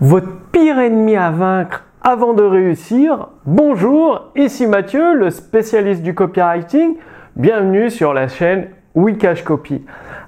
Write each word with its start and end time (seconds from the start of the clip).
votre 0.00 0.28
pire 0.52 0.78
ennemi 0.78 1.16
à 1.16 1.30
vaincre 1.30 1.84
avant 2.02 2.34
de 2.34 2.42
réussir. 2.42 3.28
Bonjour, 3.46 4.30
ici 4.36 4.66
Mathieu, 4.66 5.14
le 5.14 5.30
spécialiste 5.30 6.02
du 6.02 6.14
copywriting. 6.14 6.96
Bienvenue 7.34 7.90
sur 7.90 8.12
la 8.12 8.28
chaîne 8.28 8.68
Wikash 8.94 9.42
Copy. 9.42 9.84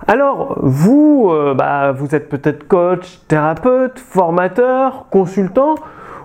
Alors, 0.06 0.58
vous, 0.62 1.28
euh, 1.30 1.54
bah, 1.54 1.92
vous 1.92 2.14
êtes 2.14 2.28
peut-être 2.30 2.66
coach, 2.66 3.20
thérapeute, 3.28 3.98
formateur, 3.98 5.06
consultant 5.10 5.74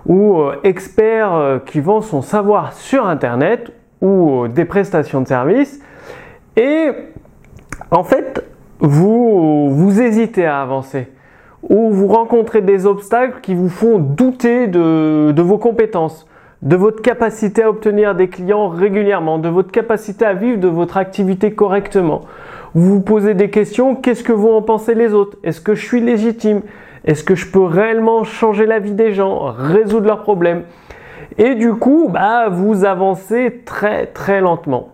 ou 0.06 0.38
euh, 0.38 0.56
expert 0.64 1.34
euh, 1.34 1.58
qui 1.58 1.80
vend 1.80 2.00
son 2.00 2.22
savoir 2.22 2.72
sur 2.72 3.06
Internet 3.06 3.72
ou 4.00 4.48
des 4.48 4.64
prestations 4.64 5.20
de 5.20 5.28
services. 5.28 5.80
Et 6.56 6.90
en 7.90 8.04
fait, 8.04 8.42
vous, 8.80 9.68
vous 9.70 10.00
hésitez 10.00 10.46
à 10.46 10.62
avancer 10.62 11.08
ou 11.68 11.90
vous 11.90 12.06
rencontrez 12.06 12.60
des 12.60 12.86
obstacles 12.86 13.40
qui 13.40 13.54
vous 13.54 13.68
font 13.68 13.98
douter 13.98 14.66
de, 14.66 15.42
vos 15.42 15.58
compétences, 15.58 16.26
de 16.62 16.76
votre 16.76 17.02
capacité 17.02 17.62
à 17.62 17.70
obtenir 17.70 18.14
des 18.14 18.28
clients 18.28 18.68
régulièrement, 18.68 19.38
de 19.38 19.48
votre 19.48 19.70
capacité 19.70 20.24
à 20.24 20.34
vivre 20.34 20.58
de 20.58 20.68
votre 20.68 20.96
activité 20.96 21.52
correctement. 21.52 22.22
Vous 22.74 22.94
vous 22.94 23.00
posez 23.00 23.34
des 23.34 23.50
questions, 23.50 23.94
qu'est-ce 23.94 24.24
que 24.24 24.32
vont 24.32 24.56
en 24.56 24.62
penser 24.62 24.94
les 24.94 25.14
autres? 25.14 25.36
Est-ce 25.44 25.60
que 25.60 25.74
je 25.74 25.84
suis 25.84 26.00
légitime? 26.00 26.62
Est-ce 27.04 27.22
que 27.22 27.34
je 27.34 27.50
peux 27.50 27.62
réellement 27.62 28.24
changer 28.24 28.66
la 28.66 28.78
vie 28.78 28.94
des 28.94 29.12
gens, 29.12 29.52
résoudre 29.56 30.06
leurs 30.06 30.22
problèmes? 30.22 30.62
Et 31.38 31.54
du 31.54 31.72
coup, 31.74 32.08
bah, 32.10 32.48
vous 32.48 32.84
avancez 32.84 33.62
très 33.64 34.06
très 34.06 34.40
lentement. 34.40 34.88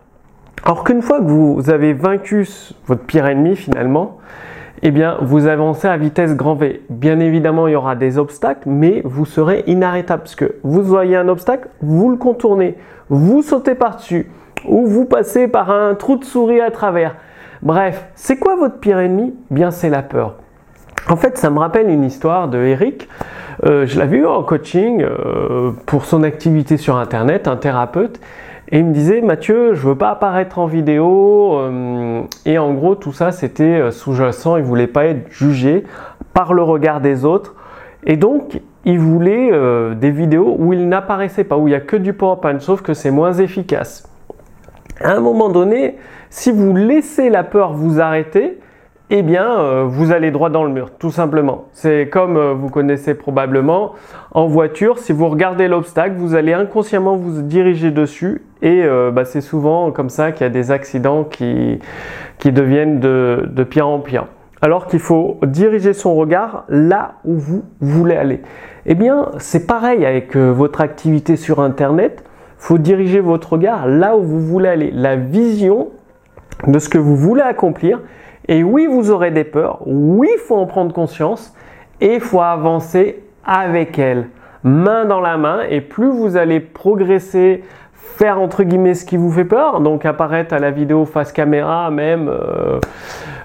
Alors 0.65 0.85
qu'une 0.85 1.03
fois 1.03 1.21
que 1.21 1.31
vous 1.31 1.71
avez 1.71 1.95
vaincu 1.95 2.47
votre 2.87 3.03
pire 3.03 3.27
ennemi 3.27 3.57
finalement, 3.57 4.19
eh 4.83 4.91
bien, 4.91 5.19
vous 5.21 5.47
avancez 5.47 5.89
à 5.89 5.97
vitesse 5.97 6.35
grand 6.35 6.55
V. 6.55 6.83
Bien 6.89 7.21
évidemment, 7.21 7.69
il 7.69 7.73
y 7.73 7.77
aura 7.77 7.97
des 7.97 8.19
obstacles, 8.19 8.69
mais 8.69 9.03
vous 9.05 9.27
serez 9.27 9.65
inarrêtable 9.67 10.23
parce 10.23 10.35
que 10.35 10.55
vous 10.63 10.83
voyez 10.83 11.17
un 11.17 11.29
obstacle, 11.29 11.69
vous 11.83 12.11
le 12.11 12.17
contournez, 12.17 12.77
vous 13.09 13.43
sautez 13.43 13.75
par-dessus 13.75 14.31
ou 14.67 14.87
vous 14.87 15.05
passez 15.05 15.49
par 15.49 15.71
un 15.71 15.95
trou 15.95 16.17
de 16.17 16.25
souris 16.25 16.61
à 16.61 16.71
travers. 16.71 17.17
Bref, 17.63 18.07
c'est 18.15 18.39
quoi 18.39 18.57
votre 18.57 18.79
pire 18.79 18.99
ennemi? 18.99 19.35
Bien, 19.51 19.71
c'est 19.71 19.91
la 19.91 20.03
peur. 20.03 20.37
En 21.09 21.17
fait, 21.17 21.37
ça 21.37 21.51
me 21.51 21.59
rappelle 21.59 21.91
une 21.91 22.05
histoire 22.05 22.49
de 22.49 22.59
Eric. 22.59 23.09
Euh, 23.67 23.85
je 23.87 23.99
l'avais 23.99 24.19
vu 24.19 24.27
en 24.27 24.43
coaching 24.43 25.03
euh, 25.03 25.73
pour 25.85 26.07
son 26.07 26.23
activité 26.23 26.79
sur 26.79 26.97
Internet, 26.97 27.49
un 27.49 27.57
thérapeute. 27.57 28.21
Et 28.73 28.79
il 28.79 28.85
me 28.85 28.93
disait, 28.93 29.21
Mathieu, 29.21 29.75
je 29.75 29.89
veux 29.89 29.97
pas 29.97 30.11
apparaître 30.11 30.61
en 30.61 30.67
vidéo. 30.67 31.59
Euh, 31.59 32.23
et 32.47 32.59
en 32.59 32.73
gros, 32.73 32.95
tout 32.95 33.13
ça, 33.13 33.33
c'était 33.33 33.65
euh, 33.65 33.91
sous-jacent. 33.91 34.57
Il 34.57 34.63
voulait 34.63 34.87
pas 34.87 35.07
être 35.07 35.31
jugé 35.33 35.83
par 36.33 36.55
le 36.55 36.63
regard 36.63 37.01
des 37.01 37.25
autres. 37.25 37.57
Et 38.07 38.17
donc, 38.17 38.61
il 38.85 39.01
voulait 39.01 39.51
euh, 39.53 39.95
des 39.95 40.13
vidéos 40.13 40.55
où 40.57 40.73
il 40.73 40.89
n'apparaissait 40.89 41.43
pas, 41.43 41.57
où 41.57 41.67
il 41.67 41.73
n'y 41.73 41.77
a 41.77 41.81
que 41.81 41.97
du 41.97 42.13
PowerPoint, 42.13 42.61
sauf 42.61 42.81
que 42.81 42.95
c'est 42.95 43.11
moins 43.11 43.33
efficace. 43.33 44.09
À 45.01 45.15
un 45.15 45.21
moment 45.21 45.49
donné, 45.49 45.97
si 46.29 46.53
vous 46.53 46.75
laissez 46.77 47.29
la 47.29 47.43
peur 47.43 47.73
vous 47.73 48.01
arrêter, 48.01 48.60
eh 49.13 49.23
bien, 49.23 49.59
euh, 49.59 49.85
vous 49.89 50.13
allez 50.13 50.31
droit 50.31 50.51
dans 50.51 50.63
le 50.63 50.71
mur, 50.71 50.93
tout 50.97 51.11
simplement. 51.11 51.65
C'est 51.73 52.09
comme 52.09 52.37
euh, 52.37 52.55
vous 52.55 52.69
connaissez 52.69 53.15
probablement 53.15 53.95
en 54.31 54.47
voiture, 54.47 54.99
si 54.99 55.13
vous 55.13 55.29
regardez 55.29 55.67
l'obstacle, 55.67 56.15
vous 56.17 56.37
allez 56.37 56.53
inconsciemment 56.53 57.17
vous 57.17 57.43
diriger 57.43 57.91
dessus 57.91 58.43
et 58.63 58.85
euh, 58.85 59.11
bah, 59.11 59.25
c'est 59.25 59.41
souvent 59.41 59.91
comme 59.91 60.11
ça 60.11 60.31
qu'il 60.31 60.43
y 60.43 60.47
a 60.47 60.51
des 60.51 60.71
accidents 60.71 61.25
qui, 61.25 61.81
qui 62.39 62.53
deviennent 62.53 63.01
de, 63.01 63.49
de 63.51 63.65
pire 63.65 63.89
en 63.89 63.99
pire. 63.99 64.27
Alors 64.63 64.87
qu'il 64.87 65.01
faut 65.01 65.39
diriger 65.43 65.93
son 65.93 66.15
regard 66.15 66.65
là 66.69 67.15
où 67.25 67.35
vous 67.35 67.65
voulez 67.81 68.15
aller. 68.15 68.43
Eh 68.87 68.95
bien, 68.95 69.31
c'est 69.39 69.67
pareil 69.67 70.07
avec 70.07 70.37
votre 70.37 70.83
activité 70.83 71.37
sur 71.37 71.61
Internet. 71.61 72.23
Il 72.59 72.65
faut 72.65 72.79
diriger 72.79 73.21
votre 73.21 73.55
regard 73.55 73.89
là 73.89 74.17
où 74.17 74.23
vous 74.23 74.41
voulez 74.41 74.69
aller. 74.69 74.91
La 74.93 75.17
vision 75.17 75.89
de 76.67 76.79
ce 76.79 76.91
que 76.91 76.99
vous 76.99 77.17
voulez 77.17 77.43
accomplir 77.43 78.01
et 78.49 78.63
oui, 78.65 78.87
vous 78.87 79.11
aurez 79.11 79.31
des 79.31 79.45
peurs, 79.45 79.79
oui, 79.87 80.29
il 80.33 80.39
faut 80.39 80.57
en 80.57 80.67
prendre 80.67 80.93
conscience 80.93 81.55
et 82.01 82.15
il 82.15 82.21
faut 82.21 82.41
avancer 82.41 83.23
avec 83.45 83.99
elles, 83.99 84.29
main 84.65 85.05
dans 85.05 85.21
la 85.21 85.37
main. 85.37 85.61
Et 85.69 85.81
plus 85.81 86.11
vous 86.11 86.37
allez 86.37 86.61
progresser, 86.61 87.63
faire 87.93 88.41
entre 88.41 88.63
guillemets 88.63 88.95
ce 88.95 89.05
qui 89.05 89.17
vous 89.17 89.31
fait 89.31 89.45
peur, 89.45 89.81
donc 89.81 90.05
apparaître 90.05 90.55
à 90.55 90.59
la 90.59 90.71
vidéo 90.71 91.05
face 91.05 91.33
caméra, 91.33 91.91
même 91.91 92.29
euh, 92.29 92.81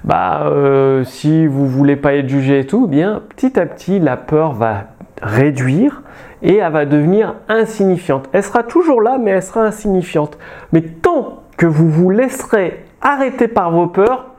bah, 0.04 0.48
euh, 0.48 1.04
si 1.04 1.48
vous 1.48 1.68
voulez 1.68 1.96
pas 1.96 2.14
être 2.16 2.30
jugé 2.30 2.60
et 2.60 2.66
tout, 2.66 2.88
bien 2.88 3.22
petit 3.30 3.60
à 3.60 3.66
petit 3.66 4.00
la 4.00 4.18
peur 4.18 4.54
va 4.54 4.86
réduire 5.22 6.04
et 6.42 6.58
elle 6.58 6.72
va 6.72 6.86
devenir 6.86 7.36
insignifiante. 7.48 8.30
Elle 8.32 8.44
sera 8.44 8.64
toujours 8.64 9.02
là, 9.02 9.18
mais 9.20 9.32
elle 9.32 9.44
sera 9.44 9.62
insignifiante. 9.62 10.38
Mais 10.74 10.82
tant 10.82 11.44
que 11.58 11.66
vous 11.66 11.90
vous 11.90 12.10
laisserez 12.10 12.84
arrêter 13.02 13.48
par 13.48 13.72
vos 13.72 13.88
peurs, 13.88 14.28
eh 14.28 14.35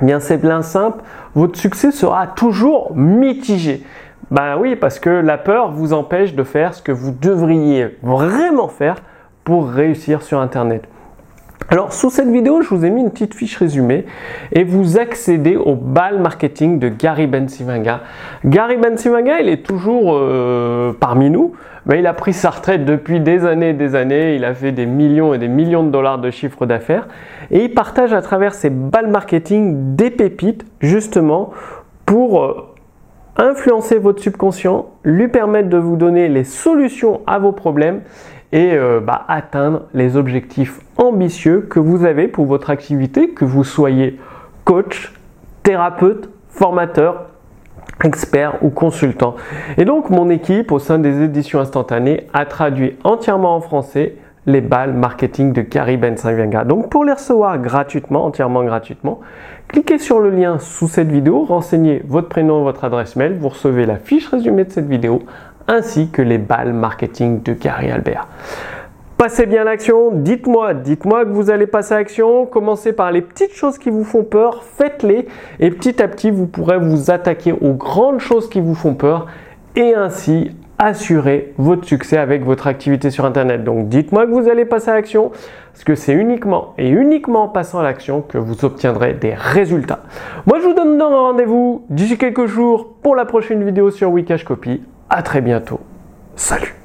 bien 0.00 0.20
c'est 0.20 0.38
bien 0.38 0.62
simple, 0.62 1.02
votre 1.34 1.58
succès 1.58 1.90
sera 1.90 2.26
toujours 2.26 2.94
mitigé. 2.94 3.82
Ben 4.30 4.56
oui, 4.58 4.76
parce 4.76 4.98
que 4.98 5.10
la 5.10 5.36
peur 5.36 5.72
vous 5.72 5.92
empêche 5.92 6.34
de 6.34 6.42
faire 6.42 6.72
ce 6.72 6.82
que 6.82 6.92
vous 6.92 7.10
devriez 7.10 7.98
vraiment 8.02 8.68
faire 8.68 8.96
pour 9.44 9.68
réussir 9.68 10.22
sur 10.22 10.40
Internet. 10.40 10.88
Alors 11.68 11.92
sous 11.92 12.10
cette 12.10 12.28
vidéo, 12.28 12.60
je 12.62 12.68
vous 12.68 12.84
ai 12.84 12.90
mis 12.90 13.00
une 13.00 13.10
petite 13.10 13.34
fiche 13.34 13.56
résumée 13.56 14.04
et 14.52 14.64
vous 14.64 14.98
accédez 14.98 15.56
au 15.56 15.74
bal 15.74 16.18
marketing 16.20 16.78
de 16.78 16.88
Gary 16.88 17.26
Bensivaga. 17.26 18.00
Gary 18.44 18.76
Bensivaga, 18.76 19.40
il 19.40 19.48
est 19.48 19.64
toujours 19.64 20.14
euh, 20.14 20.92
parmi 20.98 21.30
nous, 21.30 21.52
il 21.90 22.06
a 22.06 22.14
pris 22.14 22.32
sa 22.32 22.50
retraite 22.50 22.84
depuis 22.84 23.20
des 23.20 23.44
années 23.44 23.70
et 23.70 23.74
des 23.74 23.94
années. 23.94 24.36
Il 24.36 24.44
a 24.44 24.54
fait 24.54 24.72
des 24.72 24.86
millions 24.86 25.34
et 25.34 25.38
des 25.38 25.48
millions 25.48 25.82
de 25.82 25.90
dollars 25.90 26.18
de 26.18 26.30
chiffre 26.30 26.66
d'affaires 26.66 27.08
et 27.50 27.64
il 27.64 27.74
partage 27.74 28.12
à 28.12 28.22
travers 28.22 28.54
ses 28.54 28.70
balles 28.70 29.08
marketing 29.10 29.96
des 29.96 30.10
pépites 30.10 30.64
justement 30.80 31.50
pour 32.06 32.44
euh, 32.44 32.72
influencer 33.36 33.98
votre 33.98 34.22
subconscient, 34.22 34.90
lui 35.04 35.28
permettre 35.28 35.68
de 35.68 35.78
vous 35.78 35.96
donner 35.96 36.28
les 36.28 36.44
solutions 36.44 37.20
à 37.26 37.38
vos 37.38 37.52
problèmes 37.52 38.02
et 38.52 38.74
euh, 38.74 39.00
bah, 39.00 39.24
atteindre 39.28 39.84
les 39.94 40.16
objectifs 40.16 40.80
ambitieux 40.98 41.62
que 41.62 41.80
vous 41.80 42.04
avez 42.04 42.28
pour 42.28 42.46
votre 42.46 42.70
activité, 42.70 43.30
que 43.30 43.44
vous 43.44 43.64
soyez 43.64 44.20
coach, 44.64 45.12
thérapeute, 45.62 46.28
formateur, 46.48 47.31
expert 48.04 48.62
ou 48.62 48.70
consultant. 48.70 49.34
Et 49.76 49.84
donc 49.84 50.10
mon 50.10 50.30
équipe 50.30 50.72
au 50.72 50.78
sein 50.78 50.98
des 50.98 51.22
éditions 51.22 51.60
instantanées 51.60 52.26
a 52.32 52.44
traduit 52.46 52.96
entièrement 53.04 53.56
en 53.56 53.60
français 53.60 54.16
les 54.46 54.60
balles 54.60 54.92
marketing 54.92 55.52
de 55.52 55.62
Gary 55.62 55.96
Bensavianga. 55.96 56.64
Donc 56.64 56.90
pour 56.90 57.04
les 57.04 57.12
recevoir 57.12 57.58
gratuitement, 57.58 58.24
entièrement 58.24 58.64
gratuitement, 58.64 59.20
cliquez 59.68 59.98
sur 59.98 60.18
le 60.20 60.30
lien 60.30 60.58
sous 60.58 60.88
cette 60.88 61.10
vidéo, 61.10 61.44
renseignez 61.44 62.02
votre 62.06 62.28
prénom 62.28 62.60
et 62.60 62.64
votre 62.64 62.84
adresse 62.84 63.14
mail, 63.14 63.36
vous 63.38 63.50
recevez 63.50 63.86
la 63.86 63.96
fiche 63.96 64.28
résumée 64.28 64.64
de 64.64 64.70
cette 64.70 64.88
vidéo 64.88 65.22
ainsi 65.68 66.10
que 66.10 66.22
les 66.22 66.38
balles 66.38 66.72
marketing 66.72 67.42
de 67.42 67.52
Gary 67.52 67.90
Albert. 67.90 68.26
Passez 69.22 69.46
bien 69.46 69.62
l'action, 69.62 70.10
dites-moi, 70.10 70.74
dites-moi 70.74 71.24
que 71.24 71.30
vous 71.30 71.48
allez 71.48 71.68
passer 71.68 71.94
à 71.94 71.98
l'action, 71.98 72.44
commencez 72.44 72.92
par 72.92 73.12
les 73.12 73.22
petites 73.22 73.54
choses 73.54 73.78
qui 73.78 73.88
vous 73.88 74.02
font 74.02 74.24
peur, 74.24 74.64
faites-les 74.64 75.28
et 75.60 75.70
petit 75.70 76.02
à 76.02 76.08
petit 76.08 76.32
vous 76.32 76.48
pourrez 76.48 76.76
vous 76.76 77.08
attaquer 77.08 77.52
aux 77.52 77.74
grandes 77.74 78.18
choses 78.18 78.50
qui 78.50 78.60
vous 78.60 78.74
font 78.74 78.94
peur 78.94 79.28
et 79.76 79.94
ainsi 79.94 80.50
assurer 80.76 81.54
votre 81.56 81.84
succès 81.84 82.16
avec 82.16 82.42
votre 82.44 82.66
activité 82.66 83.10
sur 83.10 83.24
Internet. 83.24 83.62
Donc 83.62 83.88
dites-moi 83.88 84.26
que 84.26 84.32
vous 84.32 84.48
allez 84.48 84.64
passer 84.64 84.90
à 84.90 84.94
l'action, 84.94 85.30
parce 85.72 85.84
que 85.84 85.94
c'est 85.94 86.14
uniquement 86.14 86.74
et 86.76 86.88
uniquement 86.88 87.44
en 87.44 87.48
passant 87.48 87.78
à 87.78 87.84
l'action 87.84 88.22
que 88.22 88.38
vous 88.38 88.64
obtiendrez 88.64 89.14
des 89.14 89.34
résultats. 89.34 90.02
Moi 90.46 90.58
je 90.58 90.66
vous 90.66 90.74
donne 90.74 91.00
un 91.00 91.06
rendez-vous 91.06 91.84
d'ici 91.90 92.18
quelques 92.18 92.46
jours 92.46 92.94
pour 93.04 93.14
la 93.14 93.24
prochaine 93.24 93.62
vidéo 93.62 93.92
sur 93.92 94.10
Wikash 94.10 94.42
Copy. 94.42 94.82
À 95.08 95.22
très 95.22 95.42
bientôt. 95.42 95.78
Salut 96.34 96.81